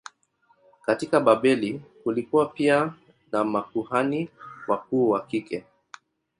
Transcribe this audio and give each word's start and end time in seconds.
Katika 0.85 1.19
Babeli 1.19 1.81
kulikuwa 2.03 2.45
pia 2.45 2.93
na 3.31 3.43
makuhani 3.43 4.29
wakuu 4.67 5.09
wa 5.09 5.25
kike. 5.25 5.65